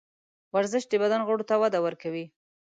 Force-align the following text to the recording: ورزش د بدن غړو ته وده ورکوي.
ورزش 0.55 0.83
د 0.89 0.93
بدن 1.03 1.21
غړو 1.27 1.43
ته 1.49 1.55
وده 1.61 1.79
ورکوي. 1.85 2.25